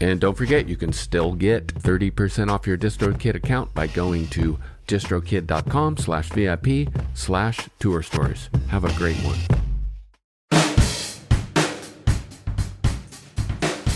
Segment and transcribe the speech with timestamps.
[0.00, 4.58] And don't forget, you can still get 30% off your DistroKid account by going to
[4.86, 8.50] distrokid.com slash VIP slash tour stories.
[8.68, 9.38] Have a great one.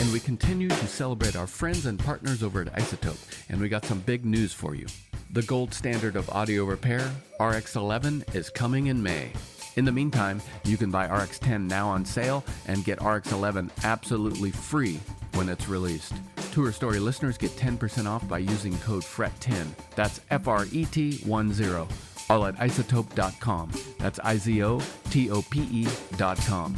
[0.00, 3.84] And we continue to celebrate our friends and partners over at iZotope, and we got
[3.84, 4.86] some big news for you.
[5.32, 9.32] The gold standard of audio repair, RX 11, is coming in May.
[9.76, 13.70] In the meantime, you can buy RX 10 now on sale and get RX 11
[13.84, 14.98] absolutely free
[15.34, 16.14] when it's released.
[16.52, 19.68] Tour Story listeners get 10% off by using code FRET10.
[19.94, 21.88] That's F R E T 1 0.
[22.28, 23.70] All at izotope.com.
[23.98, 26.76] That's I Z O T O P E.com.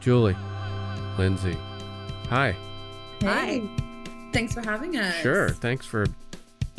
[0.00, 0.36] Julie,
[1.18, 1.56] Lindsey,
[2.28, 2.56] hi.
[3.22, 3.60] Hi.
[4.32, 5.14] Thanks for having us.
[5.16, 5.50] Sure.
[5.50, 6.06] Thanks for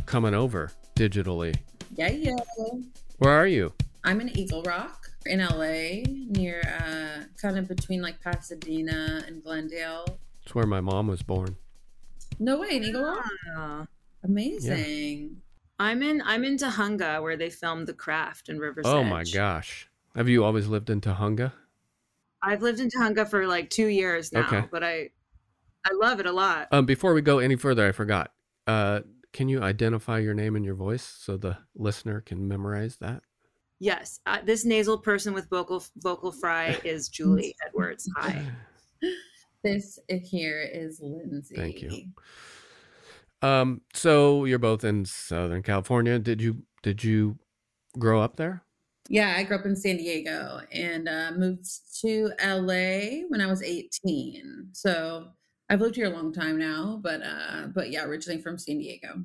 [0.06, 1.56] coming over digitally.
[1.96, 2.36] Yeah, yeah.
[3.22, 3.72] Where are you?
[4.04, 10.18] I'm in Eagle Rock in LA, near uh, kind of between like Pasadena and Glendale.
[10.42, 11.56] It's where my mom was born.
[12.40, 13.24] No way, in Eagle Rock.
[13.56, 13.86] Ah.
[14.24, 15.40] Amazing.
[15.78, 18.92] I'm in I'm in Tujunga where they filmed The Craft in Riverside.
[18.92, 19.88] Oh my gosh.
[20.16, 21.52] Have you always lived in Tujunga?
[22.42, 24.68] I've lived in Tujunga for like two years now, Okay.
[24.72, 25.12] but I
[25.86, 26.70] I love it a lot.
[26.72, 28.32] Um, before we go any further, I forgot.
[28.66, 29.02] Uh,
[29.34, 33.24] can you identify your name and your voice so the listener can memorize that?
[33.80, 38.10] Yes, uh, this nasal person with vocal vocal fry is Julie Edwards.
[38.18, 38.46] Hi.
[39.64, 41.56] This here is Lindsey.
[41.56, 42.06] Thank you.
[43.44, 46.18] Um, so you're both in Southern California.
[46.18, 47.38] Did you did you
[48.00, 48.64] grow up there?
[49.08, 51.68] Yeah, I grew up in San Diego and uh, moved
[52.02, 54.70] to LA when I was 18.
[54.74, 55.28] So
[55.72, 59.24] I've lived here a long time now, but uh, but yeah, originally from San Diego.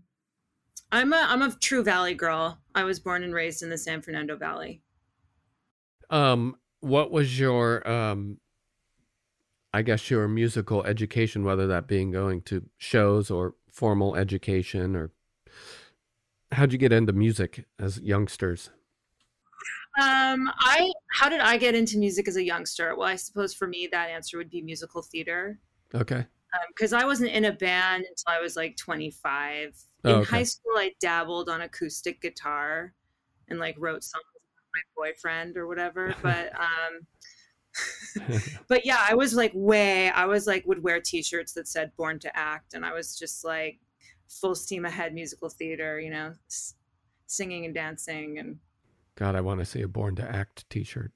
[0.92, 2.60] I'm a I'm a true Valley girl.
[2.72, 4.80] I was born and raised in the San Fernando Valley.
[6.08, 8.38] Um, what was your um
[9.74, 15.10] I guess your musical education, whether that being going to shows or formal education or
[16.52, 18.70] how'd you get into music as youngsters?
[20.00, 22.94] Um, I how did I get into music as a youngster?
[22.94, 25.58] Well, I suppose for me that answer would be musical theater.
[25.92, 26.26] Okay.
[26.68, 29.74] Because I wasn't in a band until I was like 25.
[30.04, 30.30] In Oh, okay.
[30.30, 32.94] high school, I dabbled on acoustic guitar
[33.48, 34.42] and like wrote songs with
[34.74, 36.14] my boyfriend or whatever.
[36.22, 37.06] But um,
[38.68, 40.10] but yeah, I was like way.
[40.10, 43.44] I was like would wear T-shirts that said "Born to Act," and I was just
[43.44, 43.78] like
[44.28, 46.00] full steam ahead musical theater.
[46.00, 46.74] You know, s-
[47.26, 48.58] singing and dancing and
[49.16, 51.10] God, I want to see a Born to Act t-shirt.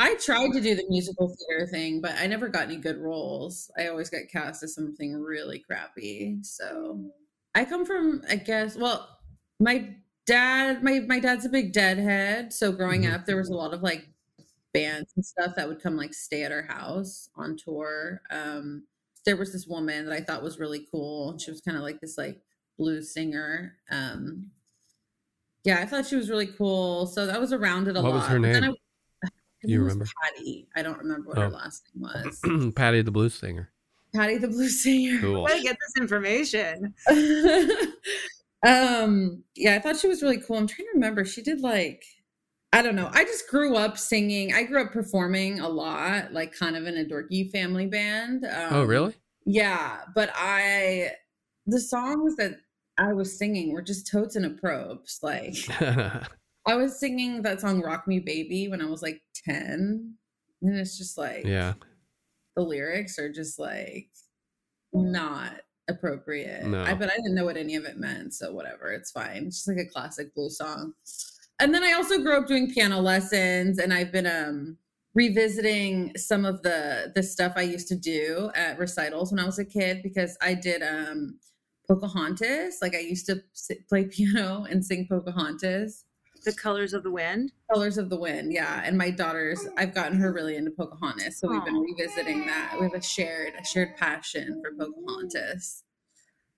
[0.00, 3.70] I tried to do the musical theater thing, but I never got any good roles.
[3.78, 6.42] I always got cast as something really crappy.
[6.42, 7.12] So
[7.54, 9.20] I come from, I guess, well,
[9.60, 9.94] my
[10.26, 12.52] dad, my my dad's a big deadhead.
[12.52, 13.14] So growing Mhm.
[13.14, 14.08] up, there was a lot of like
[14.74, 18.22] bands and stuff that would come like stay at our house on tour.
[18.30, 18.86] Um,
[19.26, 21.38] there was this woman that I thought was really cool.
[21.38, 22.42] She was kind of like this like
[22.78, 23.78] blues singer.
[23.90, 24.52] Um,
[25.64, 27.06] yeah, I thought she was really cool.
[27.06, 28.14] So I was around it a What lot.
[28.14, 28.74] was her name?
[29.62, 30.10] I- her You name was remember?
[30.22, 30.68] Patty.
[30.76, 31.42] I don't remember what Oh.
[31.42, 32.10] her last name
[32.48, 32.72] was.
[32.74, 33.70] Patty the Blues Singer.
[34.14, 35.20] Patty the blues singer.
[35.20, 35.42] Cool.
[35.44, 36.92] where to get this information?
[38.66, 40.56] um, yeah, I thought she was really cool.
[40.56, 41.24] I'm trying to remember.
[41.24, 42.02] She did like,
[42.72, 43.08] I don't know.
[43.12, 44.52] I just grew up singing.
[44.52, 48.44] I grew up performing a lot, like kind of in a dorky family band.
[48.44, 49.14] Um, oh, really?
[49.46, 51.12] Yeah, but I,
[51.66, 52.56] the songs that
[52.98, 53.72] I was singing.
[53.72, 55.20] We're just totes and a probes.
[55.22, 55.54] Like
[56.66, 60.14] I was singing that song "Rock Me Baby" when I was like ten,
[60.62, 61.74] and it's just like yeah.
[62.56, 64.10] the lyrics are just like
[64.92, 66.64] not appropriate.
[66.64, 66.82] No.
[66.82, 69.46] I but I didn't know what any of it meant, so whatever, it's fine.
[69.46, 70.94] It's just like a classic blues song.
[71.58, 74.78] And then I also grew up doing piano lessons, and I've been um
[75.14, 79.58] revisiting some of the the stuff I used to do at recitals when I was
[79.58, 81.38] a kid because I did um
[81.88, 82.78] Pocahontas.
[82.80, 86.04] Like I used to sit, play piano and sing Pocahontas.
[86.44, 87.52] The colors of the wind.
[87.72, 88.82] Colors of the Wind, yeah.
[88.84, 92.76] And my daughter's, I've gotten her really into Pocahontas, so we've been revisiting that.
[92.78, 95.84] We have a shared, a shared passion for Pocahontas.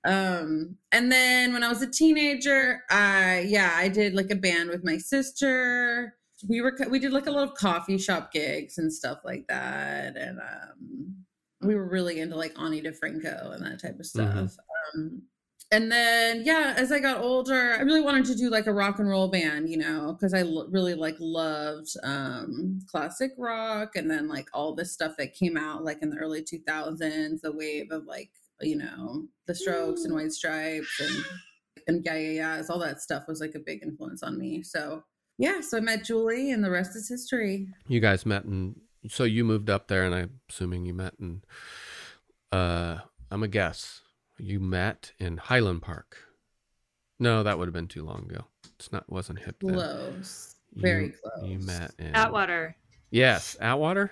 [0.04, 4.70] Um, and then when I was a teenager, I yeah, I did like a band
[4.70, 6.16] with my sister.
[6.48, 10.16] We were we did like a lot of coffee shop gigs and stuff like that,
[10.16, 11.14] and um,
[11.60, 14.34] we were really into like Ani DiFranco and that type of stuff.
[14.34, 14.58] Mhm.
[14.96, 15.22] Um,
[15.72, 18.98] and then yeah as i got older i really wanted to do like a rock
[18.98, 24.08] and roll band you know because i l- really like loved um classic rock and
[24.10, 27.90] then like all this stuff that came out like in the early 2000s the wave
[27.90, 28.30] of like
[28.60, 31.24] you know the strokes and white stripes and
[31.88, 34.62] and yeah yeah yeahs all that stuff was like a big influence on me.
[34.62, 35.02] So
[35.38, 37.66] yeah so i met julie and the rest is history.
[37.88, 38.76] You guys met and
[39.08, 41.44] so you moved up there, and I'm assuming you met and
[42.52, 42.98] Uh,
[43.30, 44.01] I'm a guess.
[44.44, 46.16] You met in Highland Park.
[47.20, 48.46] No, that would have been too long ago.
[48.76, 49.74] It's not wasn't hip then.
[49.74, 52.76] close very You- close You met in Atwater.
[53.10, 54.10] Yes, Atwater.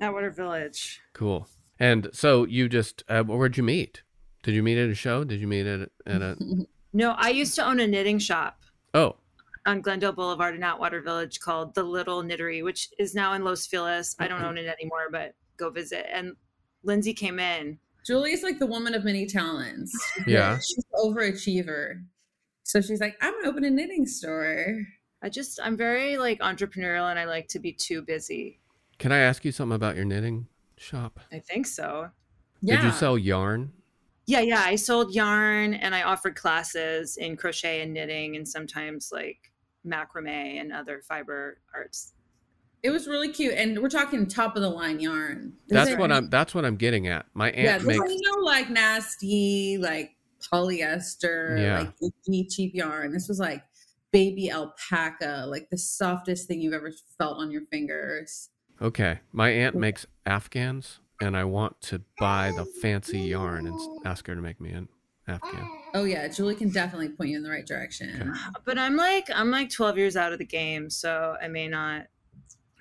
[0.00, 1.00] Atwater Village.
[1.12, 1.46] Cool.
[1.78, 4.02] And so you just uh, where'd you meet?
[4.42, 5.22] Did you meet at a show?
[5.22, 6.36] Did you meet at at a?
[6.92, 8.62] No, I used to own a knitting shop
[8.94, 9.14] Oh,
[9.64, 13.64] on Glendale Boulevard in Atwater Village called The Little Knittery, which is now in Los
[13.68, 14.16] Feliz.
[14.18, 16.06] I don't own it anymore, but go visit.
[16.12, 16.34] And
[16.82, 17.78] Lindsey came in.
[18.06, 19.92] Julie's like the woman of many talents.
[20.26, 20.56] Yeah.
[20.58, 22.02] She's an overachiever.
[22.62, 24.82] So she's like, I'm gonna open a knitting store.
[25.22, 28.60] I just, I'm very like entrepreneurial and I like to be too busy.
[28.98, 31.20] can I ask you something about your knitting shop?
[31.32, 32.10] I think so.
[32.62, 32.76] Yeah.
[32.76, 33.72] Did you sell yarn?
[34.26, 34.62] Yeah, yeah.
[34.64, 39.50] I sold yarn and I offered classes in crochet and knitting and sometimes like
[39.86, 42.12] macrame and other fiber arts.
[42.82, 43.54] It was really cute.
[43.54, 45.52] And we're talking top of the line yarn.
[45.68, 46.30] That's what I'm.
[46.30, 47.26] That's what I'm getting at.
[47.34, 48.10] My Yeah, aunt this makes.
[48.10, 50.16] is no like nasty, like
[50.52, 51.80] polyester, Yeah.
[51.80, 53.12] like icky, cheap yarn.
[53.12, 53.62] This was like
[54.12, 58.50] baby alpaca, like the softest thing you've ever felt on your fingers.
[58.82, 64.00] Okay, my aunt makes afghans, and I want to buy the fancy yarn and oh.
[64.04, 64.88] ask her to make me an
[65.28, 65.68] afghan.
[65.94, 68.34] Oh yeah, Julie can definitely point you in the right direction.
[68.64, 72.06] But I'm like, I'm like 12 years out of the game, so I may not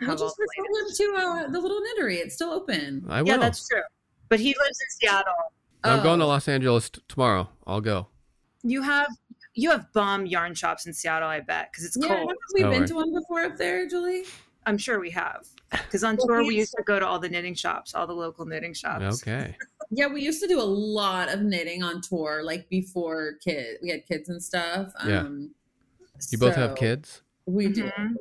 [0.02, 2.16] We'll just the refer him to uh, the little knittery.
[2.18, 3.06] It's still open.
[3.10, 3.30] I will.
[3.30, 3.82] Yeah, that's true.
[4.30, 5.34] But he lives in Seattle.
[5.84, 6.30] I'm going to Oh.
[6.30, 7.50] Los Angeles t- tomorrow.
[7.66, 8.08] I'll go.
[8.64, 9.08] You have
[9.56, 12.20] you have bomb yarn shops in Seattle, I bet, because it's Yeah, cold.
[12.20, 12.88] haven't we Oh, been right.
[12.88, 14.24] to one before up there, Julie?
[14.66, 15.48] I'm sure we have.
[15.72, 18.14] Because on Well, tour we used to go to all the knitting shops, all the
[18.14, 19.22] local knitting shops.
[19.22, 19.56] Okay.
[19.92, 23.90] Yeah, we used to do a lot of knitting on tour, like before kid we
[23.90, 24.92] had kids and stuff.
[25.04, 25.22] Yeah.
[25.22, 25.50] Um,
[26.30, 27.24] You both have kids.
[27.48, 27.86] We do.
[27.86, 28.14] Mhm.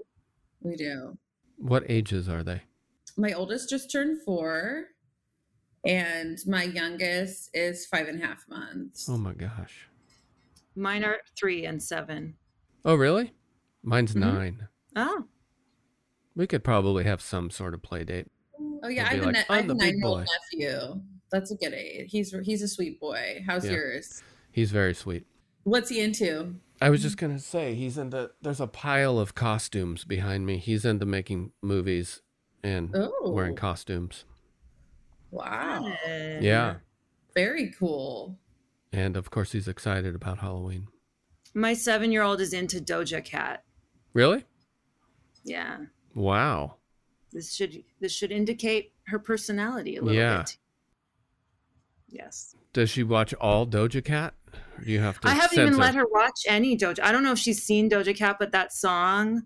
[0.62, 1.18] We do.
[1.58, 2.62] What ages are they?
[3.16, 4.84] My oldest just turned four,
[5.84, 9.08] and my youngest is five and a half months.
[9.08, 9.88] Oh my gosh.
[10.76, 12.36] Mine are three and seven.
[12.84, 13.32] Oh really?
[13.82, 14.20] Mine's Mhm.
[14.20, 14.68] nine.
[14.96, 15.24] Oh,
[16.36, 18.28] We could probably have some sort of play date.
[18.84, 21.02] Oh yeah, I They'll have, be a, like, ne- I have a nine-year-old nephew.
[21.32, 22.12] That's a good age.
[22.12, 23.42] He's he's a sweet boy.
[23.44, 23.72] How's Yeah.
[23.72, 24.22] yours?
[24.52, 25.26] He's very sweet.
[25.64, 26.54] What's he into?
[26.80, 27.26] I was just mm-hmm.
[27.26, 28.30] gonna say he's in the.
[28.42, 30.58] There's a pile of costumes behind me.
[30.58, 32.22] He's into making movies
[32.62, 34.24] and Oh, wearing costumes.
[35.30, 35.92] wow.
[36.06, 36.76] Yeah,
[37.34, 38.38] very cool.
[38.92, 40.88] and of course he's excited about Halloween.
[41.54, 43.64] My seven year old is into Doja Cat.
[44.12, 44.44] Really?
[45.44, 45.78] Yeah.
[46.14, 46.76] Wow.
[47.32, 50.38] This should this should indicate her personality a little Yeah.
[50.38, 50.56] bit.
[52.08, 52.54] Yes.
[52.72, 54.34] Does she watch all Doja Cat?
[54.78, 55.28] Or do you have to?
[55.28, 57.00] I haven't even let her watch any Doja.
[57.02, 59.42] I don't know if she's seen Doja Cat, but that song,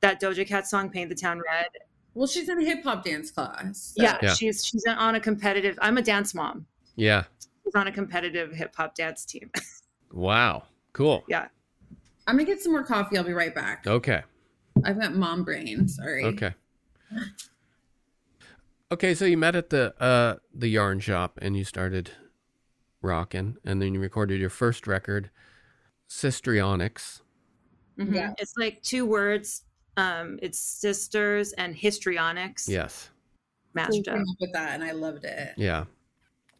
[0.00, 1.68] that Doja Cat song, "Paint the Town Red."
[2.14, 3.94] Well, she's in a hip hop dance class.
[3.96, 4.34] so- Yeah, Yeah.
[4.34, 5.78] she's she's on a competitive.
[5.80, 6.66] I'm a dance mom.
[6.96, 7.24] Yeah.
[7.64, 9.50] She's on a competitive hip hop dance team.
[10.12, 10.64] Wow.
[10.92, 11.22] Cool.
[11.28, 11.46] yeah.
[12.26, 13.16] I'm gonna get some more coffee.
[13.16, 13.86] I'll be right back.
[13.86, 14.22] Okay.
[14.84, 15.86] I've got mom brain.
[15.86, 16.24] Sorry.
[16.24, 16.52] Okay.
[18.92, 22.10] Okay, so you met at the uh the yarn shop and you started
[23.02, 25.30] rocking and then you recorded your first record,
[26.08, 27.20] Sistrionix.
[27.98, 28.14] Mhm.
[28.14, 28.34] Yeah.
[28.38, 29.62] It's like two words.
[29.96, 33.10] Um, it's sisters and histrionics Yes.
[33.76, 34.18] Cool matched up.
[34.18, 35.54] up with that, and I loved it.
[35.56, 35.84] Yeah.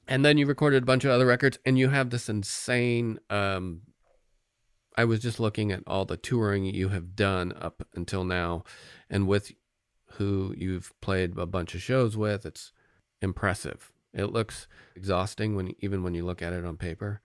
[0.06, 3.82] And then you recorded a bunch of other records and you have this insane um
[4.96, 8.64] I was just looking at all the touring you have done up until now,
[9.08, 9.52] and with
[10.14, 12.72] who you've played a bunch of shows with, it's
[13.22, 13.92] impressive.
[14.12, 17.20] It looks exhausting when even when you look at it on paper.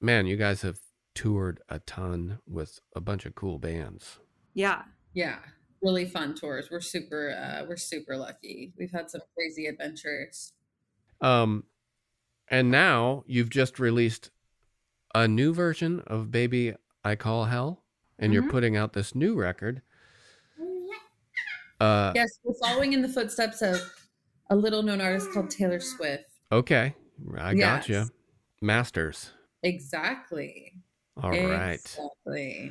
[0.00, 0.80] Man, you guys have
[1.14, 4.18] toured a ton with a bunch of cool bands.
[4.54, 4.82] Yeah.
[5.12, 5.38] Yeah.
[5.82, 6.68] Really fun tours.
[6.70, 8.72] We're super uh we're super lucky.
[8.78, 10.52] We've had some crazy adventures.
[11.20, 11.64] Um
[12.48, 14.30] and now you've just released
[15.14, 16.74] a new version of Baby
[17.04, 17.82] I Call Hell
[18.18, 18.50] and you're Mhm.
[18.50, 19.82] putting out this new record.
[21.80, 23.80] Uh Yes, we're following in the footsteps of
[24.52, 26.24] a little known artist called Taylor Swift.
[26.52, 26.94] okay.
[27.38, 28.04] I got you.
[28.60, 29.30] Masters.
[29.62, 30.74] Exactly.
[31.22, 31.74] All right.
[31.74, 32.70] Exactly.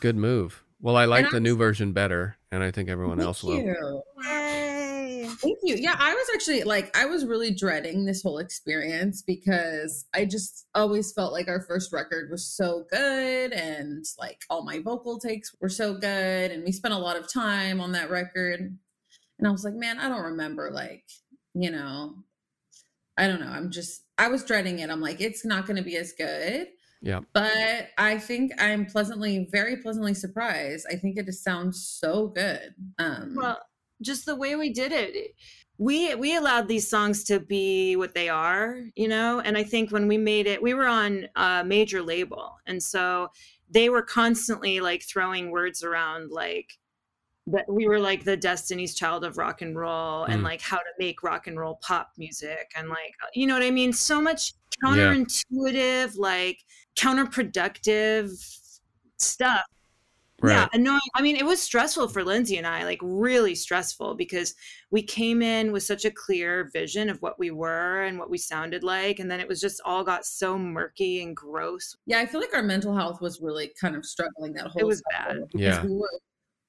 [0.00, 0.62] Good move.
[0.80, 3.58] Well, I like the new version better, and I think everyone else will.
[3.58, 4.02] you.
[4.22, 5.74] Thank you.
[5.74, 10.66] Yeah, I was actually like, I was really dreading this whole experience because I just
[10.74, 15.52] always felt like our first record was so good and like all my vocal takes
[15.60, 16.52] were so good.
[16.52, 18.78] And we spent a lot of time on that record.
[19.38, 21.04] And I was like, man, I don't remember, like,
[21.54, 22.14] you know,
[23.16, 23.48] I don't know.
[23.48, 24.90] I'm just, I was dreading it.
[24.90, 26.68] I'm like, it's not going to be as good.
[27.00, 27.20] Yeah.
[27.32, 30.86] But I think I'm pleasantly, very pleasantly surprised.
[30.90, 32.74] I think it just sounds so good.
[32.98, 33.58] Um, Well,
[34.02, 35.34] just the way we did it.
[35.80, 39.38] We we allowed these songs to be what they are, you know?
[39.38, 42.56] And I think when we made it, we were on a major label.
[42.66, 43.28] And so
[43.70, 46.78] they were constantly like throwing words around like
[47.52, 50.44] that we were like the destiny's child of rock and roll and Mm.
[50.44, 53.70] like how to make rock and roll pop music and like you know what I
[53.70, 53.92] mean?
[53.92, 54.52] So much
[54.84, 56.58] counterintuitive, like
[56.96, 58.30] counterproductive
[59.16, 59.64] stuff
[60.40, 60.52] Right.
[60.54, 61.00] yeah, annoying.
[61.16, 64.54] I mean, it was stressful for Lindsey and I, like really stressful because
[64.92, 68.38] we came in with such a clear vision of what we were and what we
[68.38, 69.18] sounded like.
[69.18, 71.96] And then it was just all got so murky and gross.
[72.06, 74.80] Yeah, I feel like our mental health was really kind of struggling that whole.
[74.80, 75.60] It was cycle bad.
[75.60, 75.82] Yeah.
[75.84, 76.08] we were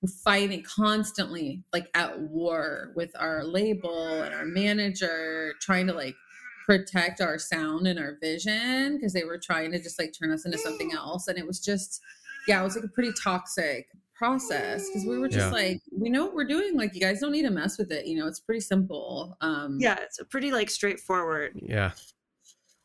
[0.07, 6.15] fighting constantly, like at war with our label and our manager, trying to like
[6.65, 10.45] protect our sound and our vision because they were trying to just like turn us
[10.45, 12.01] into something else, and it was just,
[12.47, 15.51] yeah, it was like a pretty toxic process because we were just Yeah.
[15.51, 16.75] like, we know what we're doing.
[16.77, 18.05] Like, you guys don't need to mess with it.
[18.05, 19.37] You know, it's pretty simple.
[19.41, 21.91] Um, Yeah, it's a pretty like straightforward, Yeah.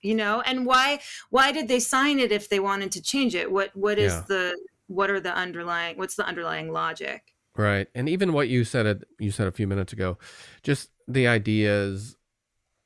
[0.00, 0.40] you know.
[0.42, 3.50] And why why did they sign it if they wanted to change it?
[3.50, 4.25] What what is Yeah.
[4.28, 7.35] the what are the underlying what's the underlying logic?
[7.57, 7.87] Right.
[7.95, 10.19] And even what you said it you said a few minutes ago,
[10.62, 12.17] just the ideas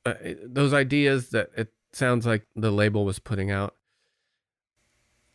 [0.05, 0.13] uh,
[0.45, 3.75] those ideas that it sounds like the label was putting out.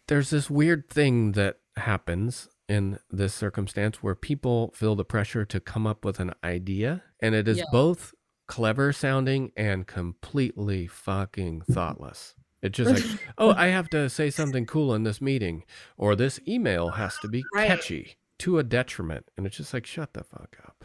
[0.06, 5.60] There's this weird thing that happens in this circumstance where people feel the pressure to
[5.60, 7.64] come up with an idea and it is Yeah.
[7.72, 8.14] both
[8.46, 12.34] clever sounding and completely fucking thoughtless.
[12.64, 15.62] It's just like, oh, I have to say something cool in this meeting,
[15.96, 17.68] or this email has to be Right.
[17.68, 19.26] catchy to a detriment.
[19.36, 20.84] And it's just like, shut the fuck up.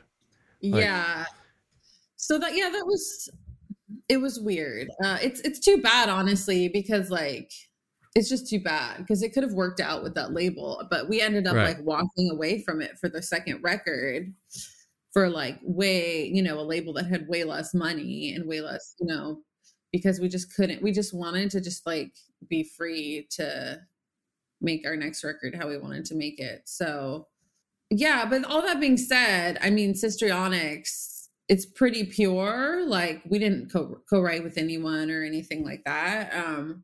[0.62, 1.26] Like- yeah
[2.18, 3.30] so that yeah that was
[4.10, 7.50] it was weird uh it's it's too bad honestly because like
[8.14, 11.22] it's just too bad because it could have worked out with that label but we
[11.22, 11.78] ended up Right.
[11.78, 14.34] like walking away from it for the second record
[15.14, 18.96] for like way you know a label that had way less money and way less
[19.00, 19.40] you know
[19.92, 22.14] because we just couldn't we just wanted to just like
[22.48, 23.80] be free to
[24.62, 26.64] make our next record how we wanted to make it.
[26.66, 27.28] So
[27.92, 31.20] yeah but all that being said i mean sistrionix
[31.50, 32.86] it's pretty pure.
[32.86, 36.84] Like we didn't co- co-write with anyone or anything like that um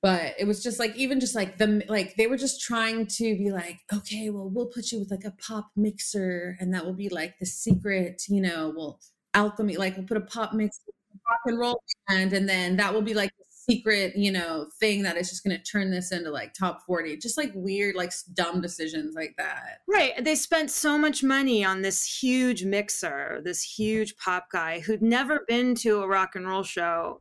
[0.00, 3.36] but it was just like even just like the like they were just trying to
[3.36, 6.94] be like okay well we'll put you with like a pop mixer and that will
[6.94, 8.98] be like the secret you know we'll
[9.34, 10.80] alchemy like we'll put a pop mix
[11.28, 15.02] rock and roll band and then that will be like the secret you know thing
[15.02, 18.12] that is just going to turn this into like top 40 just like weird like
[18.32, 20.12] dumb decisions like that Right.
[20.24, 25.44] They spent so much money on this huge mixer, this huge pop guy who'd never
[25.48, 27.20] been to a rock and roll show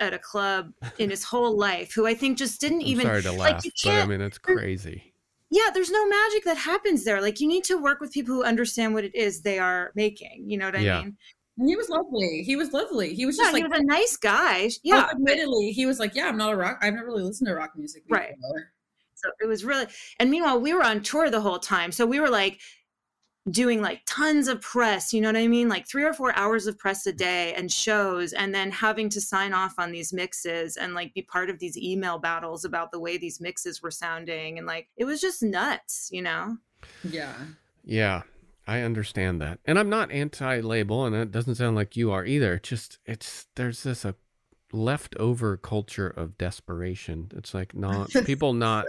[0.00, 3.22] at a club in his whole life, who I think just didn't I'm even sorry
[3.22, 5.12] to laugh, you but I mean, it's crazy.
[5.50, 7.20] yeah, there's no magic that happens there.
[7.20, 10.44] Like you need to work with people who understand what it is they are making.
[10.48, 11.00] You know what I Yeah.
[11.02, 11.16] mean?
[11.58, 13.84] And he was lovely he was lovely he was Yeah, just like he was a
[13.84, 14.70] nice guy.
[14.82, 15.08] yeah Yeah.
[15.12, 17.72] admittedly he was like yeah i'm not a rock i've never really listened to rock
[17.76, 18.18] music before.
[18.18, 18.34] Right.
[19.14, 19.86] So it was really,
[20.20, 21.90] and meanwhile, we were on tour the whole time.
[21.90, 22.60] So we were like
[23.50, 25.68] doing like tons of press, you know what I mean?
[25.68, 29.20] Like three or four hours of press a day and shows, and then having to
[29.20, 33.00] sign off on these mixes and like be part of these email battles about the
[33.00, 34.56] way these mixes were sounding.
[34.56, 36.56] And like it was just nuts, you know?
[37.02, 37.34] yeah
[37.84, 38.22] Yeah,
[38.68, 39.58] I understand that.
[39.64, 42.58] And I'm not anti label, and it doesn't sound like you are either.
[42.58, 44.14] Just, it's, there's this, a
[44.72, 47.32] leftover culture of desperation.
[47.34, 48.86] It's like not people not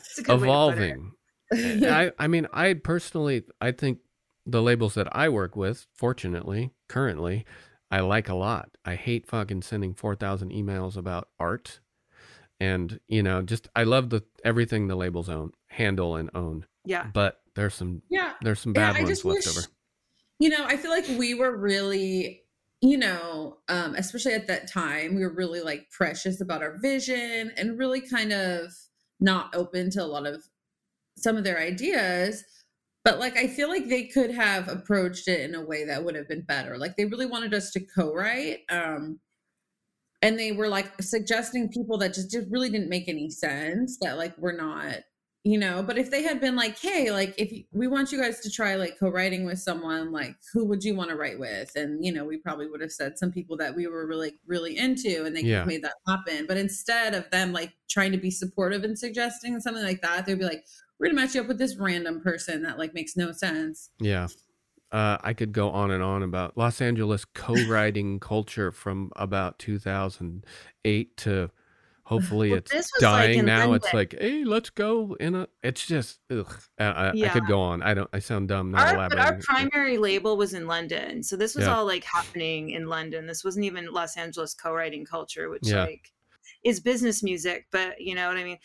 [0.00, 0.50] It's a good way to put it.
[0.50, 1.12] evolving.
[1.52, 4.00] I I mean, I personally I think
[4.44, 7.44] the labels that I work with, fortunately, currently,
[7.90, 8.70] I like a lot.
[8.84, 11.80] I hate fucking sending 4,000 emails about art.
[12.58, 16.66] And, you know, just I love the everything the labels own, handle and own.
[16.84, 17.06] Yeah.
[17.12, 18.34] But there's some Yeah.
[18.42, 19.66] there's some Yeah, bad I ones left wish- over.
[20.38, 22.42] you know i feel like we were really
[22.82, 27.50] you know um especially at that time we were really like precious about our vision
[27.56, 28.72] and really kind of
[29.18, 30.44] not open to a lot of
[31.16, 32.44] some of their ideas
[33.02, 36.14] but like i feel like they could have approached it in a way that would
[36.14, 39.18] have been better like they really wanted us to co-write um
[40.22, 44.18] and they were like suggesting people that just, just really didn't make any sense that
[44.18, 44.96] like we're not
[45.46, 48.20] you know but if they had been like hey like if you, we want you
[48.20, 51.70] guys to try like co-writing with someone like who would you want to write with
[51.76, 54.76] and you know we probably would have said some people that we were really really
[54.76, 55.64] into and they Yeah.
[55.64, 59.84] made that happen but instead of them like trying to be supportive and suggesting something
[59.84, 60.64] like that they'd be like
[60.98, 64.26] we're gonna match you up with this random person that like makes no sense Yeah.
[64.92, 71.16] Uh, I could go on and on about Los Angeles co-writing culture from about 2008
[71.18, 71.50] to
[72.06, 73.72] hopefully Well, it's like, dying in now.
[73.72, 75.48] It's like, hey, let's go in a.
[75.62, 76.46] It's just, ugh.
[76.78, 77.82] I, I, I could go on.
[77.82, 78.08] I don't.
[78.12, 81.22] I sound dumb not Our, but our primary label was in London.
[81.22, 81.74] So this was Yeah.
[81.76, 83.26] all like happening in London.
[83.26, 85.84] This wasn't even Los Angeles co-writing culture, which Yeah.
[85.84, 86.12] like
[86.66, 88.58] is business music, but you know what I mean?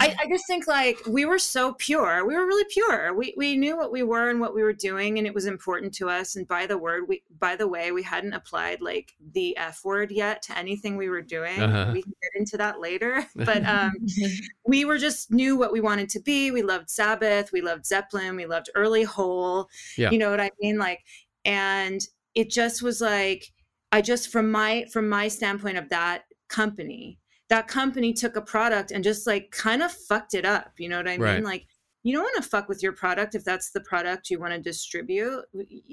[0.00, 2.26] I, I just think like we were so pure.
[2.26, 3.14] We were really pure.
[3.14, 5.92] We we knew what we were and what we were doing, and it was important
[5.94, 6.34] to us.
[6.34, 10.10] And by the word, we by the way, we hadn't applied like the F word
[10.10, 11.60] yet to anything we were doing.
[11.60, 11.90] Uh-huh.
[11.92, 13.26] We can get into that later.
[13.42, 13.92] But um
[14.66, 16.50] we were just knew what we wanted to be.
[16.52, 19.68] We loved Sabbath, we loved Zeppelin, we loved early Hole.
[19.98, 20.10] Yeah.
[20.10, 20.78] You know what I mean?
[20.78, 21.00] Like,
[21.44, 22.00] and
[22.34, 23.52] it just was like,
[23.90, 27.18] I just from my from my standpoint of that company,
[27.52, 30.72] that company took a product and just like kind of fucked it up.
[30.78, 31.20] You know what I mean?
[31.20, 31.44] Right.
[31.44, 31.66] Like
[32.02, 34.58] you don't want to fuck with your product if that's the product you want to
[34.58, 35.44] distribute.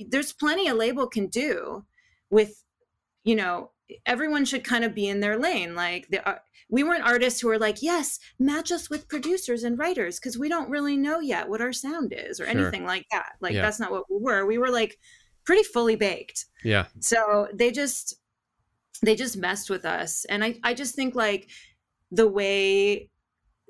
[0.08, 1.84] There's plenty a label can do
[2.30, 2.63] with,
[3.26, 3.72] you know,
[4.06, 5.76] everyone should kind of be in their lane.
[5.76, 6.22] Like the,
[6.69, 10.48] we weren't artists who were like, yes, match us with producers and writers because we
[10.48, 12.58] don't really know yet what our sound is or Sure.
[12.58, 13.34] anything like that.
[13.41, 13.63] Like Yeah.
[13.63, 14.45] that's not what we were.
[14.45, 14.98] We were like
[15.45, 16.45] pretty fully baked.
[16.63, 16.86] yeah.
[17.02, 18.15] So they just
[19.02, 20.26] they just messed with us.
[20.26, 21.50] And I, I just think like
[22.12, 23.10] the way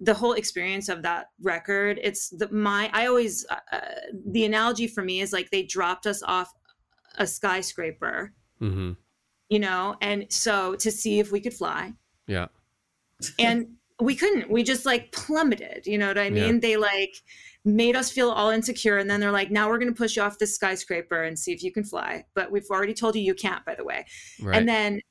[0.02, 3.80] the whole experience of that record, it's the my I always uh, uh,
[4.28, 6.52] the analogy for me is like they dropped us off
[7.18, 8.92] a skyscraper, hmm
[9.50, 11.92] you know, and so to see if we could fly.
[12.28, 12.48] Yeah.
[13.40, 13.66] and
[14.00, 14.50] we couldn't.
[14.50, 15.88] We just like plummeted.
[15.88, 16.30] You know what i Yeah.
[16.30, 16.60] mean?
[16.60, 17.16] They like
[17.66, 18.98] made us feel all insecure.
[19.00, 21.52] And then they're like now we're going to push you off this skyscraper and see
[21.52, 22.24] if you can fly.
[22.36, 24.06] But we've already told you you can't by the way.
[24.40, 24.56] Right.
[24.56, 25.02] and then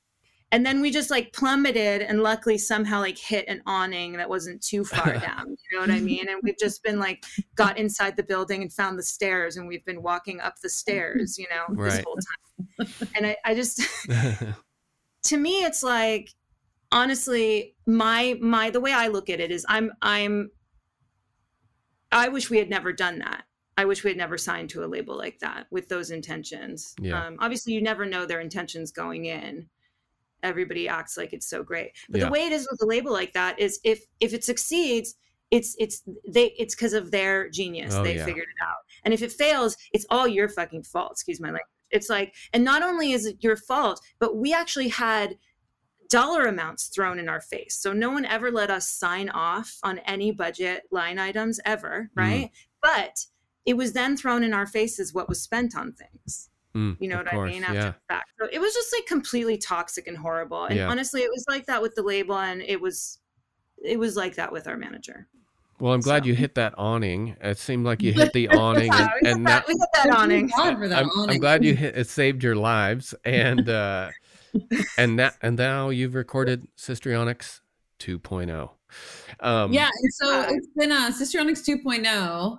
[0.50, 4.62] and then we just like plummeted and luckily somehow like hit an awning that wasn't
[4.62, 6.28] too far down you know what i mean?
[6.28, 9.84] And we've just been like got inside the building and found the stairs and we've
[9.84, 12.88] been walking up the stairs you know this whole time.
[13.14, 13.82] And i, I just
[15.24, 16.30] to me it's like
[16.90, 20.50] honestly my my the way i look at it is i'm i'm
[22.10, 23.44] i wish we had never done that.
[23.76, 26.96] I wish we had never signed to a label like that with those intentions.
[27.00, 27.26] Yeah.
[27.26, 29.68] um, obviously you never know their intentions going in
[30.42, 31.92] everybody acts like it's so great.
[32.08, 32.26] But Yeah.
[32.26, 35.14] the way it is with a label like that is if if it succeeds
[35.50, 37.94] it's it's they it's because of their genius.
[37.94, 38.24] Oh, they yeah.
[38.24, 38.76] figured it out.
[39.04, 41.62] And if it fails it's all your fucking fault excuse my language.
[41.90, 45.36] It's like and not only is it your fault but we actually had
[46.10, 47.76] dollar amounts thrown in our face.
[47.76, 52.20] So no one ever let us sign off on any budget line items ever Mm.
[52.22, 52.50] right?
[52.82, 53.26] But
[53.66, 57.16] it was then thrown in our faces what was spent on things Mm, you know
[57.16, 57.64] what course, I mean?
[57.64, 57.84] After Yeah.
[57.90, 58.30] the fact.
[58.40, 60.64] So it was just like completely toxic and horrible.
[60.66, 60.88] And Yeah.
[60.88, 63.18] honestly, it was like that with the label and it was
[63.84, 65.28] it was like that with our manager.
[65.80, 67.36] Well, I'm glad So- you hit that awning.
[67.40, 69.74] It seemed like you hit the awning, Yeah, and, we, and hit that, that, we
[69.74, 70.48] hit that awning.
[70.48, 74.10] For that I'm, I'm glad you hit it saved your lives and uh
[74.96, 77.60] and that and now you've recorded Sistrionix
[78.00, 78.70] 2.0.
[79.40, 82.58] Um yeah, and so it's been uh Sistrionix 2.0.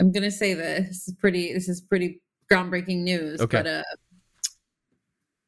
[0.00, 0.88] I'm gonna say this.
[0.88, 2.20] This is pretty this is pretty
[2.50, 3.40] groundbreaking news.
[3.40, 3.58] Okay.
[3.58, 3.82] But uh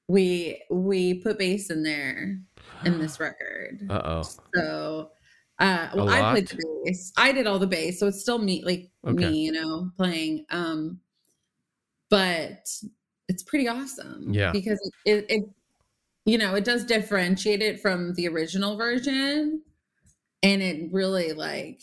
[0.09, 2.39] we we put bass in there
[2.85, 3.87] in this record.
[3.91, 4.23] uh-oh.
[4.55, 5.11] So
[5.59, 7.13] uh well I played the bass.
[7.17, 9.15] I did all the bass, so it's still me like Okay.
[9.31, 10.47] me, you know, playing.
[10.51, 11.01] Um
[12.09, 12.69] but
[13.29, 14.33] it's pretty awesome.
[14.33, 14.53] Yeah.
[14.53, 15.45] Because it, it
[16.25, 19.63] you know, it does differentiate it from the original version.
[20.43, 21.83] And it really like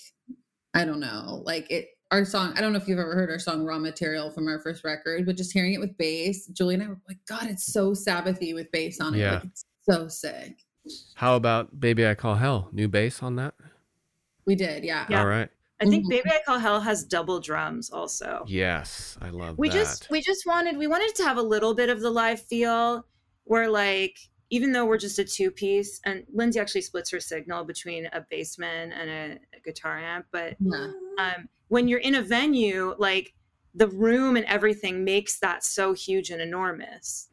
[0.74, 3.40] I don't know, like it our song, I don't know if you've ever heard our
[3.40, 6.84] song Raw Material from our first record, but just hearing it with bass, Julie and
[6.84, 9.20] I were like, God, it's so Sabbathy with bass on it.
[9.20, 9.34] Yeah.
[9.36, 10.60] Like it's So sick.
[11.16, 12.70] How about Baby I Call Hell?
[12.72, 13.54] New bass on that?
[14.46, 15.06] We did, yeah.
[15.10, 15.22] Yeah.
[15.22, 15.50] All right.
[15.82, 16.10] I think Mhm.
[16.10, 18.46] Baby I Call Hell has double drums also.
[18.48, 19.74] Yes, I love we that.
[19.76, 23.06] just we just wanted we wanted to have a little bit of the live feel
[23.46, 24.18] where like
[24.50, 28.24] even though we're just a two piece and lindsey actually splits her signal between a
[28.32, 30.92] bassman and a, a guitar amp but Yeah.
[31.20, 33.34] Um, when you're in a venue like
[33.76, 37.30] the room and everything makes that so huge and enormous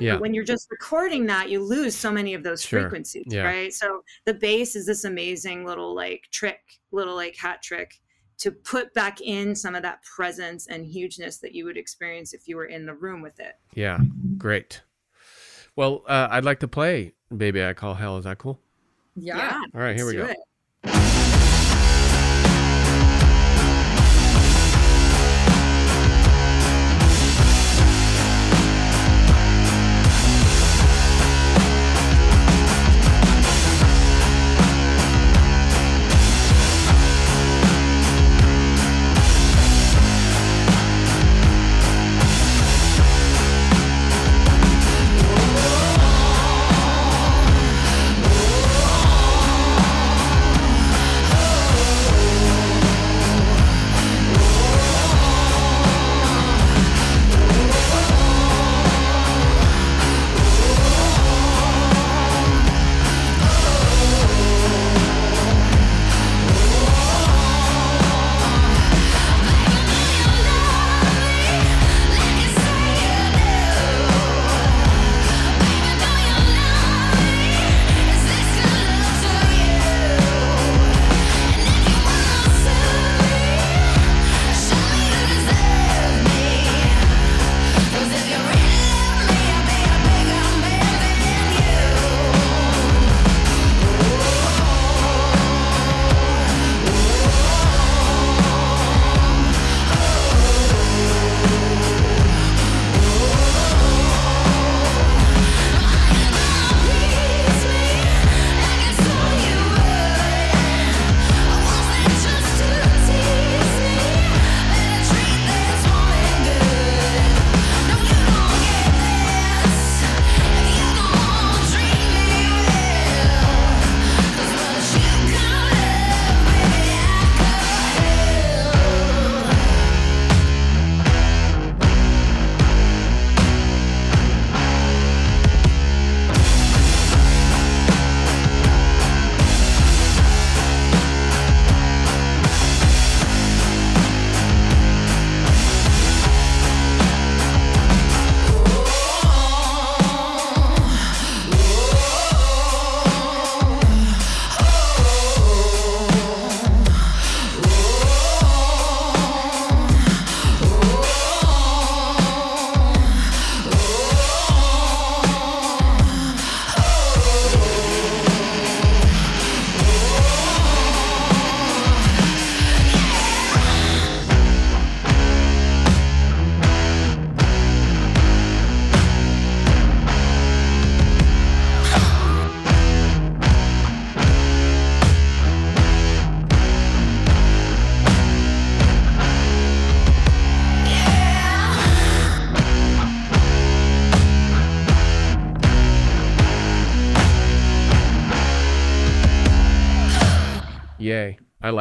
[0.00, 0.16] yeah.
[0.16, 2.80] when you're just recording that you lose so many of those Sure.
[2.82, 3.42] frequencies Yeah.
[3.44, 6.60] right so the bass is this amazing little like trick
[6.92, 8.00] little like hat trick
[8.38, 12.48] to put back in some of that presence and hugeness that you would experience if
[12.48, 13.98] you were in the room with it Yeah.
[14.38, 14.82] Great.
[15.76, 18.16] Well, uh, I'd like to play Baby I Call Hell.
[18.18, 18.60] Is that cool?
[19.16, 19.60] Yeah.
[19.74, 20.26] All right, here we let's go.
[20.26, 20.38] do it.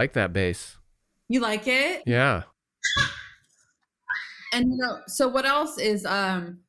[0.03, 0.75] Like that bass.
[1.29, 2.03] You like it?
[2.05, 2.43] Yeah.
[4.55, 6.59] And you know, so what else is um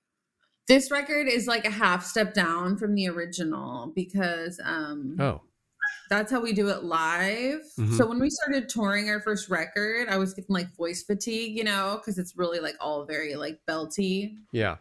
[0.69, 5.43] this record is like a half step down from the original because um Oh.
[6.09, 7.61] that's how we do it live.
[7.79, 7.99] Mhm.
[7.99, 11.65] So when we started touring our first record, I was getting like voice fatigue, you
[11.65, 14.39] know, because it's really like all very like belty.
[14.51, 14.77] Yeah.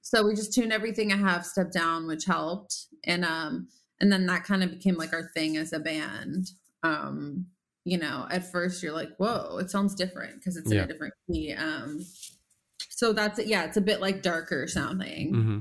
[0.00, 2.86] So we just tuned everything a half step down, which helped.
[3.04, 3.68] And um
[4.00, 6.52] and then that kind of became like our thing as a band.
[6.86, 7.46] Um,
[7.84, 11.14] you know, at first you're like, whoa, it sounds different because it's in a different
[11.30, 11.52] key.
[11.52, 12.04] Um
[12.90, 13.46] so that's it.
[13.46, 15.34] Yeah, it's a bit like darker sounding.
[15.34, 15.58] hmm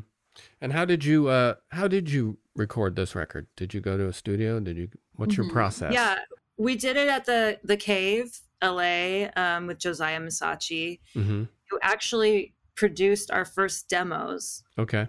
[0.61, 3.47] And how did you uh how did you record this record?
[3.55, 4.59] Did you go to a studio?
[4.59, 5.51] Did you what's your Mhm.
[5.53, 5.93] process?
[5.93, 6.19] Yeah,
[6.57, 12.53] we did it at the the Cave, LA, um, with Josiah Mazzaschi, hmm who actually
[12.75, 15.07] produced our first demos, Okay.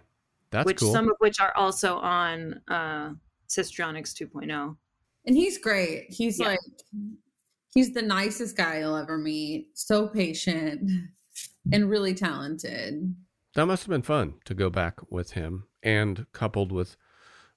[0.51, 0.93] That's which cool.
[0.93, 3.13] some of which are also on uh,
[3.49, 4.77] Sistrionix 2.0.
[5.27, 6.07] And he's great.
[6.09, 6.49] He's Yeah.
[6.49, 6.59] like
[7.75, 9.69] he's the nicest guy you'll ever meet.
[9.75, 10.91] So patient
[11.73, 13.15] and really talented.
[13.55, 16.97] that must have been fun to go back with him and coupled with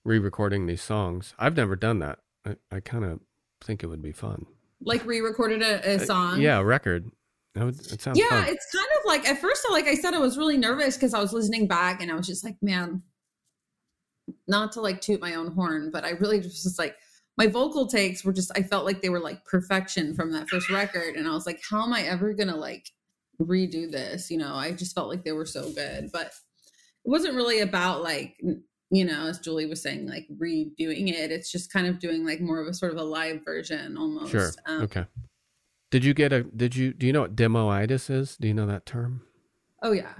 [0.04, 1.34] re-recording these songs.
[1.38, 2.20] I've never done that.
[2.46, 3.20] I, I kind of
[3.62, 4.46] think it would be fun.
[4.82, 6.36] Like re-recorded a, a song.
[6.36, 7.12] Uh, yeah, a record.
[7.56, 8.46] Would, it sounds yeah, fun.
[8.48, 11.20] it's kind of like at first, like I said, I was really nervous because I
[11.20, 13.02] was listening back and I was just like, man,
[14.48, 16.96] not to like toot my own horn, but I really just was like,
[17.40, 20.70] my vocal takes were just, I felt like they were like perfection from that first
[20.70, 21.16] record.
[21.16, 22.92] And I was like, how am I ever going to like
[23.42, 24.30] redo this?
[24.30, 26.34] You know, I just felt like they were so good, but it
[27.06, 28.36] wasn't really about like,
[28.92, 31.32] you know, as Julie was saying, like redoing it.
[31.32, 34.32] It's just kind of doing like more of a sort of a live version almost.
[34.32, 34.52] Sure.
[34.66, 35.06] Um, okay.
[35.92, 36.44] Did you get a?
[36.44, 36.94] Did you?
[36.94, 38.36] Do you know what demoitis is?
[38.38, 39.22] Do you know that term?
[39.82, 40.14] Oh yeah.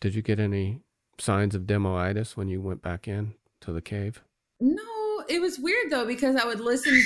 [0.00, 0.80] Did you get any
[1.18, 4.22] signs of demoitis when you went back in to the cave?
[4.60, 4.82] No,
[5.28, 7.00] it was weird though because I would listen.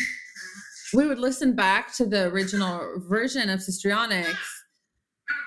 [0.95, 4.37] We would listen back to the original version of Sistrionix,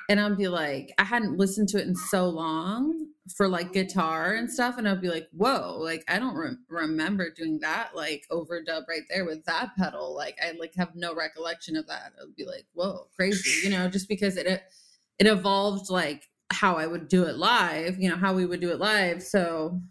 [0.09, 4.33] and I'd be like, I hadn't listened to it in so long for like guitar
[4.33, 8.25] and stuff, and I'd be like, whoa, like I don't re- remember doing that like
[8.31, 10.15] overdub right there with that pedal.
[10.15, 12.13] Like I like have no recollection of that.
[12.21, 16.87] I'd be like, whoa, crazy, you know, just because it it evolved like how I
[16.87, 19.21] would do it live, you know, how we would do it live.
[19.23, 19.81] So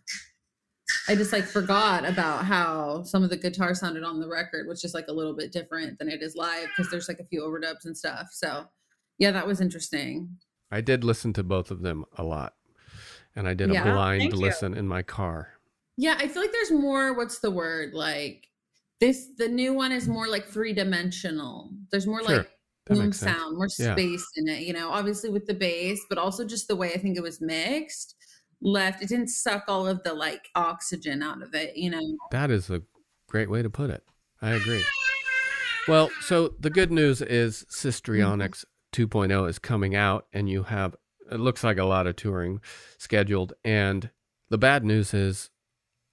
[1.08, 4.84] I just like forgot about how some of the guitar sounded on the record, which
[4.84, 7.42] is like a little bit different than it is live because there's like a few
[7.42, 8.28] overdubs and stuff.
[8.32, 8.64] So
[9.18, 10.36] yeah, that was interesting.
[10.70, 12.54] I did listen to both of them a lot,
[13.36, 14.38] and I did Yeah, a blind thank you.
[14.40, 15.48] listen in my car.
[15.96, 17.14] Yeah, I feel like there's more.
[17.14, 17.92] What's the word?
[17.94, 18.48] Like
[18.98, 21.70] this, the new one is more like three dimensional.
[21.90, 22.48] There's more Sure, like
[22.86, 23.94] that boom sound, more Yeah.
[23.94, 24.62] space in it.
[24.62, 27.40] You know, obviously with the bass, but also just the way I think it was
[27.40, 28.16] mixed.
[28.60, 31.76] Left, it didn't suck all of the like oxygen out of it.
[31.76, 32.82] You know, That is a
[33.28, 34.04] great way to put it.
[34.40, 34.82] I agree.
[35.86, 38.64] Well, so the good news is Sistrionix
[38.94, 40.96] 2.0 is coming out, and you have
[41.30, 42.60] it looks like a lot of touring
[42.98, 43.54] scheduled.
[43.64, 44.10] And
[44.50, 45.50] the bad news is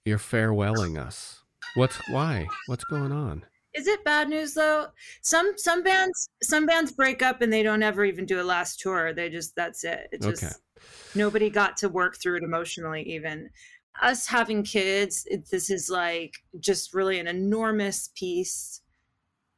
[0.04, 1.42] you're farewelling us.
[1.74, 2.46] What's why?
[2.66, 3.44] What's going on?
[3.74, 4.88] Is it bad news though?
[5.22, 8.80] Some some bands some bands break up and they don't ever even do a last
[8.80, 9.14] tour.
[9.14, 10.08] They just that's it.
[10.12, 10.52] It just Okay.
[11.14, 13.50] Nobody got to work through it emotionally even.
[14.00, 18.80] Us having kids, it, this is like just really an enormous piece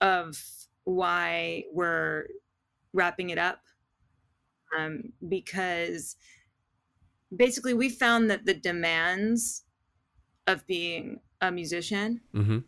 [0.01, 0.43] of
[0.85, 2.27] why we're
[2.93, 3.61] wrapping it up.
[4.77, 6.17] Um, because
[7.35, 9.63] basically we found that the demands
[10.47, 12.59] of being a musician Mm-hmm.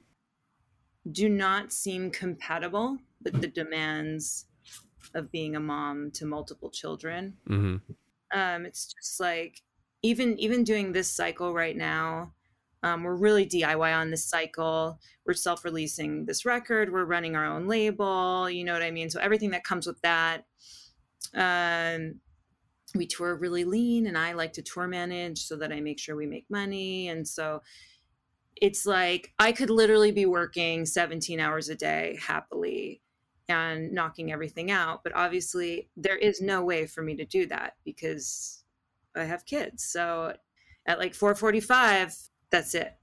[1.10, 4.46] do not seem compatible with the demands
[5.14, 7.36] of being a mom to multiple children.
[7.48, 7.92] Mm-hmm.
[8.32, 9.62] Um, it's just like
[10.02, 12.32] even even doing this cycle right now,
[12.82, 14.98] um, we're really DIY on this cycle.
[15.24, 16.92] We're self-releasing this record.
[16.92, 18.48] We're running our own label.
[18.48, 19.10] You know what I mean?
[19.10, 20.44] So everything that comes with that.
[21.34, 22.20] Um,
[22.94, 26.16] we tour really lean, and I like to tour manage so that I make sure
[26.16, 27.08] we make money.
[27.08, 27.62] And so
[28.54, 33.02] it's like I could literally be working 17 hours a day happily
[33.48, 35.02] and knocking everything out.
[35.02, 38.64] But obviously, there is no way for me to do that because
[39.14, 39.84] I have kids.
[39.84, 40.34] So
[40.86, 42.94] at like 4:45, that's it.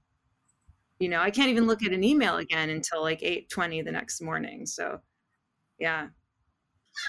[0.98, 4.20] You know, I can't even look at an email again until like 8:20 the next
[4.20, 4.66] morning.
[4.66, 5.00] So,
[5.78, 6.08] yeah.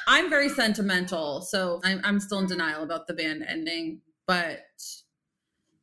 [0.08, 4.02] I'm very sentimental, so I'm, I'm still in denial about the band ending.
[4.26, 4.66] But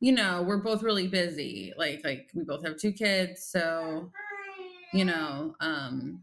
[0.01, 1.73] you know, we're both really busy.
[1.77, 4.11] Like, like we both have two kids, so
[4.91, 6.21] you know, um,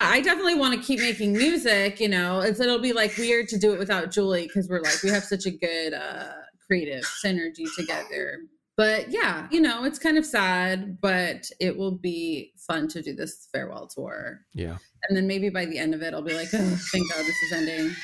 [0.00, 1.98] I definitely want to keep making music.
[2.00, 5.02] You know, it's, it'll be like weird to do it without Julie because we're like
[5.02, 6.32] we have such a good uh,
[6.66, 8.40] creative synergy together.
[8.76, 13.12] But yeah, you know, it's kind of sad, but it will be fun to do
[13.12, 14.76] this farewell tour Yeah.
[15.08, 17.42] and then maybe by the end of it i'll be like oh thank god this
[17.46, 17.94] is ending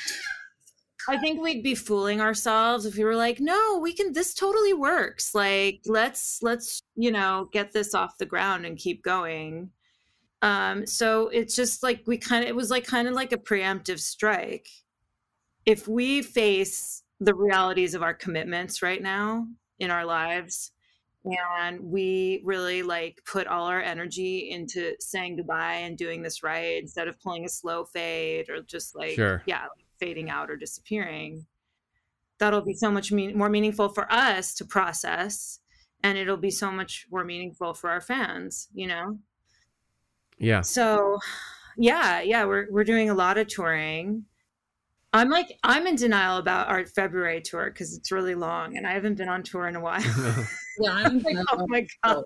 [1.07, 4.73] I think we'd be fooling ourselves if we were like, no, we can this totally
[4.73, 5.35] works.
[5.35, 9.69] Like let's let's, you know, get this off the ground and keep going.
[10.45, 13.37] Um so it's just like we kind of it was like kind of like a
[13.37, 14.67] preemptive strike.
[15.65, 19.47] If we face the realities of our commitments right now
[19.79, 20.71] in our lives
[21.25, 26.77] and we really like put all our energy into saying goodbye and doing this right
[26.81, 29.41] instead of pulling a slow fade or just like Sure.
[29.47, 31.45] yeah like fading out or disappearing
[32.37, 35.59] that'll be so much mean- more meaningful for us to process
[36.03, 39.17] and it'll be so much more meaningful for our fans you know
[40.37, 40.61] Yeah.
[40.61, 41.19] so
[41.77, 44.25] yeah yeah we're, we're doing a lot of touring
[45.13, 48.91] i'm like i'm in denial about our february tour because it's really long and i
[48.91, 50.01] haven't been on tour in a while
[50.79, 52.23] yeah i'm like, oh my god.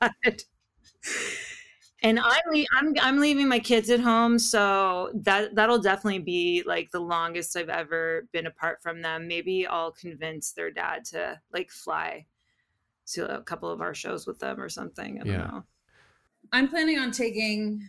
[2.01, 6.63] And I'm le- I'm I'm leaving my kids at home, so that that'll definitely be
[6.65, 9.27] like the longest I've ever been apart from them.
[9.27, 12.25] Maybe I'll convince their dad to like fly
[13.07, 15.19] to a couple of our shows with them or something.
[15.19, 15.47] I don't Yeah.
[15.47, 15.63] know.
[16.53, 17.85] I'm planning on taking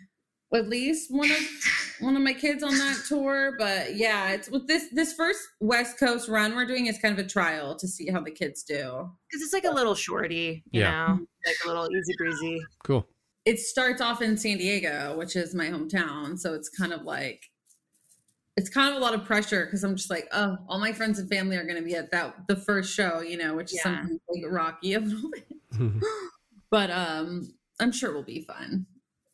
[0.55, 1.39] at least one of
[2.01, 3.55] one of my kids on that tour.
[3.59, 7.25] But yeah, it's with this this first West Coast run we're doing is kind of
[7.25, 9.11] a trial to see how the kids do.
[9.29, 11.07] Because it's like a little shorty, you Yeah.
[11.09, 12.61] know, like a little easy breezy.
[12.85, 13.07] Cool.
[13.45, 17.43] It starts off in San Diego, which is my hometown, so it's kind of like
[18.57, 21.19] it's kind of a lot of pressure because I'm just like, oh, all my friends
[21.19, 23.77] and family are going to be at that the first show, you know, which is
[23.77, 23.83] Yeah.
[23.85, 25.47] sometimes like rocky a little bit.
[26.71, 28.85] but um i'm sure it will be fun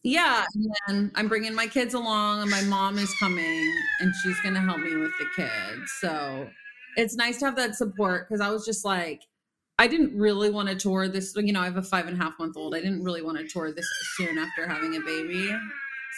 [0.06, 4.38] yeah and then i'm bringing my kids along and my mom is coming and she's
[4.40, 6.48] gonna help me with the kids so
[6.96, 9.22] it's nice to have that support because i was just like
[9.78, 12.22] i didn't really want to tour this you know i have a five and a
[12.22, 15.56] half month old i didn't really want to tour this soon after having a baby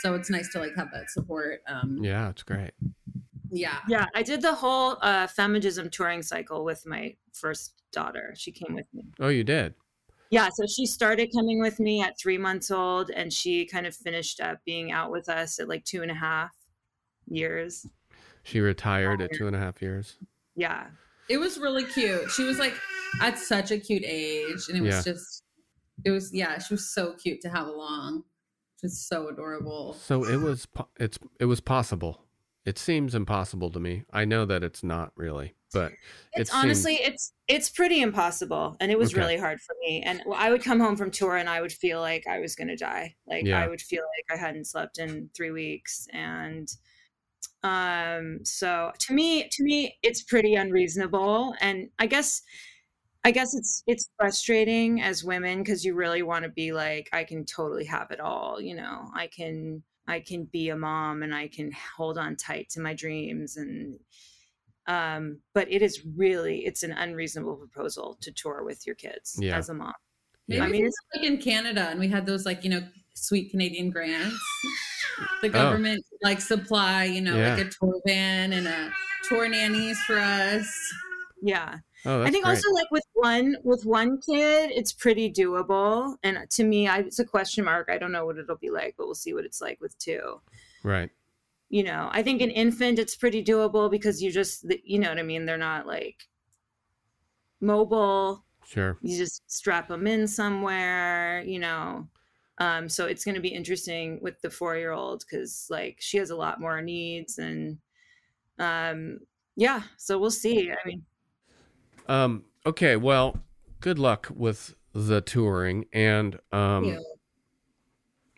[0.03, 2.73] so it's nice to like have that support um yeah, it's great.
[3.51, 8.35] yeah Yeah, I did the whole uh, Femejism touring cycle with my first daughter.
[8.37, 9.07] She came with me.
[9.19, 9.75] Oh, you did.
[10.31, 13.97] Yeah, so she started coming with me at three months old, and she kind of
[13.97, 16.51] finished up being out with us at like two and a half
[17.27, 17.87] years.
[18.43, 20.17] She retired at um, two and a half years.
[20.57, 20.87] Yeah,
[21.29, 22.75] it was really cute she was like
[23.21, 25.13] at such a cute age and it was Yeah.
[25.13, 25.43] just
[26.05, 28.25] it was yeah she was so cute to have along
[28.81, 30.67] just so adorable So it was.
[30.67, 31.19] po- It's.
[31.41, 32.23] It was possible.
[32.65, 34.05] It seems impossible to me.
[34.13, 35.93] I know that it's not really, but
[36.33, 39.15] it's it honestly it's it's pretty impossible, and it was Okay.
[39.15, 40.03] really hard for me.
[40.05, 42.77] And I would come home from tour, and I would feel like I was gonna
[42.77, 43.17] die.
[43.27, 43.55] Like Yeah.
[43.55, 46.69] I would feel like I hadn't slept in three weeks, and
[47.65, 52.43] um so to me to me it's pretty unreasonable and i guess
[53.25, 57.25] i guess it's it's frustrating as women because you really want to be like i
[57.25, 61.35] can totally have it all you know i can i can be a mom and
[61.35, 63.99] i can hold on tight to my dreams and
[64.89, 69.57] um but it is really it's an unreasonable proposal to tour with your kids Yeah.
[69.57, 69.93] as a mom
[70.49, 72.83] maybe I I mean, mean, like in canada and we had those like you know
[73.15, 74.37] sweet canadian grants
[75.43, 77.39] the government like supply you know Oh.
[77.39, 77.55] Yeah.
[77.57, 78.93] like a tour van and a
[79.29, 80.69] tour nannies for us
[81.43, 82.55] yeah Oh, I think great.
[82.55, 86.15] also like with one with one kid, it's pretty doable.
[86.23, 87.89] And to me, I, it's a question mark.
[87.91, 90.41] I don't know what it'll be like, but we'll see what it's like with two.
[90.85, 91.11] right.
[91.71, 95.19] You know, I think an infant, it's pretty doable because you just, you know what
[95.19, 95.45] I mean.
[95.45, 96.29] They're not like
[97.61, 98.45] mobile.
[98.65, 98.99] Sure.
[99.03, 101.43] You just strap them in somewhere.
[101.47, 102.09] You know.
[102.59, 106.19] Um, so it's going to be interesting with the four year old because like she
[106.19, 107.79] has a lot more needs and
[108.59, 109.21] um
[109.57, 111.07] yeah so we'll see i mean
[112.07, 112.45] Um.
[112.67, 112.97] Okay.
[112.97, 113.43] Well,
[113.81, 116.99] good luck with the touring and um Yeah.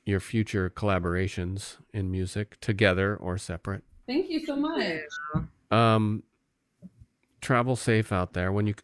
[0.06, 3.82] Your future collaborations in music, together or separate.
[4.06, 5.00] thank you so much
[5.70, 6.22] Um.
[7.42, 8.52] Travel safe out there.
[8.52, 8.74] When you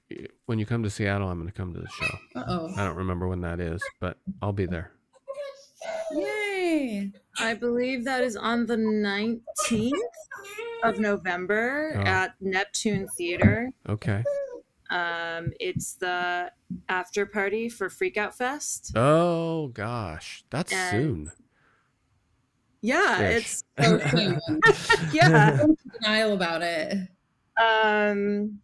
[0.47, 2.19] when you come to Seattle, I'm going to come to the show.
[2.37, 4.93] uh-oh I don't remember when that is, but I'll be there.
[6.13, 9.93] yay I believe that is on the 19th
[10.85, 12.01] of November Oh.
[12.01, 13.71] at Neptune Theater.
[13.89, 14.25] Okay.
[14.91, 16.51] Um, it's the
[16.89, 18.93] after party for Freakout Fest.
[18.97, 21.33] Oh gosh, that's And- soon.
[22.83, 23.37] Yeah, Ish.
[23.37, 25.65] it's so yeah.
[26.01, 27.09] denial about it
[27.61, 28.61] um,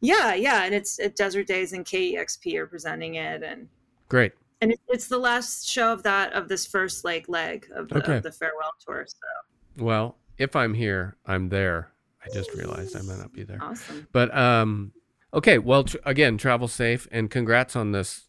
[0.00, 3.66] yeah, yeah, and it's at Desert Daze and KEXP are presenting it, and
[4.08, 4.32] Great.
[4.60, 7.96] and it, it's the last show of that of this first like leg of the,
[7.98, 8.16] Okay.
[8.18, 9.06] of the farewell tour.
[9.08, 11.90] So Well, if I'm here, I'm there.
[12.22, 13.58] I just realized I might not be there.
[13.62, 14.06] awesome.
[14.12, 14.92] But um,
[15.32, 15.58] okay.
[15.58, 18.26] Well, tr- again, travel safe and congrats on this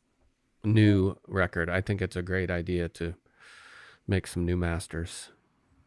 [0.63, 1.69] new record.
[1.69, 3.15] I think it's a great idea to
[4.07, 5.29] make some new masters.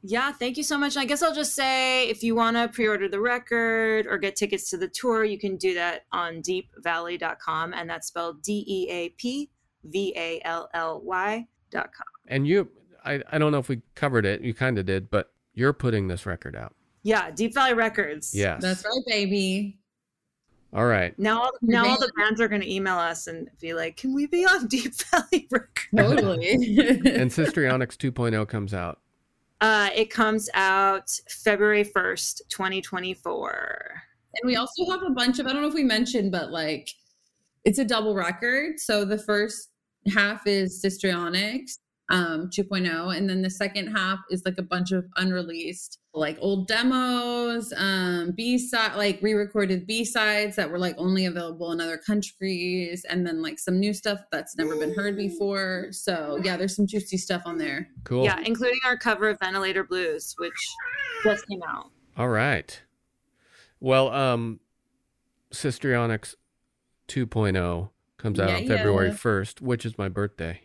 [0.05, 0.97] Yeah, thank you so much.
[0.97, 4.35] I guess I'll just say if you want to pre order the record or get
[4.35, 7.73] tickets to the tour, you can do that on deapvally.com.
[7.73, 9.51] And that's spelled D E A P
[9.85, 11.87] V A L L Y.com.
[12.27, 12.69] And you,
[13.05, 14.41] I, I don't know if we covered it.
[14.41, 16.75] You kind of did, but you're putting this record out.
[17.05, 18.35] Yeah, Deap Vally Records.
[18.35, 18.63] Yes.
[18.63, 19.79] that's right baby
[20.75, 21.17] All right.
[21.19, 24.15] Now, all, now all the bands are going to email us and be like, can
[24.15, 25.89] we be on Deap Vally Records?
[25.95, 29.01] totally And Sistrionix 2.0 comes out.
[29.61, 34.03] Uh, it comes out February 1st, 2024.
[34.35, 36.91] And we also have a bunch of, I don't know if we mentioned, but like
[37.65, 38.81] it's a double record.
[38.81, 39.69] So the first
[40.13, 41.79] half is Sistrionix
[42.13, 43.17] um, 2.0.
[43.17, 48.33] And then the second half is like a bunch of unreleased, like old demos, um,
[48.37, 53.05] B side, like re recorded B sides that were like only available in other countries.
[53.09, 55.89] And then like some new stuff that's never been heard before.
[55.91, 57.89] So yeah, there's some juicy stuff on there.
[58.05, 58.25] Cool.
[58.25, 60.53] Yeah, including our cover of Ventilator Blues, which
[61.25, 61.91] just came out.
[62.17, 62.81] All right.
[63.81, 64.61] Well, um,
[65.51, 66.37] Sistrionix
[67.09, 67.89] 2.0
[68.23, 69.15] Comes out Yeah, on February yeah.
[69.15, 70.61] 1st, which is my birthday.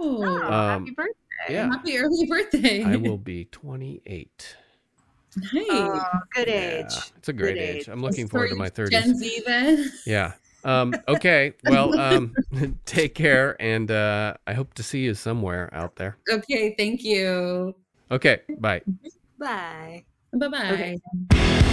[0.00, 1.14] Oh, Um, happy birthday.
[1.48, 1.68] Yeah.
[1.70, 2.84] happy early birthday.
[2.84, 4.56] I will be 28.
[5.52, 5.70] Hey.
[5.70, 6.02] Oh,
[6.34, 7.12] good Yeah, age.
[7.16, 7.82] it's a great age.
[7.82, 7.88] age.
[7.88, 8.90] I'm looking So forward to my you 30s.
[8.90, 9.92] Gen Z then.
[10.04, 10.32] Yeah.
[10.64, 11.52] Um, okay.
[11.64, 12.36] Well, um,
[12.84, 16.16] take care, and uh, I hope to see you somewhere out there.
[16.30, 17.74] Okay, thank you.
[18.10, 18.40] Okay.
[18.58, 18.82] Bye.
[19.38, 20.04] Bye.
[20.32, 20.96] Bye bye.
[21.32, 21.64] Okay.